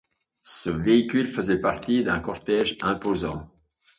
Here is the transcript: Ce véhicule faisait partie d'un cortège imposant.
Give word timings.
Ce 0.41 0.71
véhicule 0.71 1.27
faisait 1.27 1.61
partie 1.61 2.03
d'un 2.03 2.19
cortège 2.19 2.75
imposant. 2.81 3.51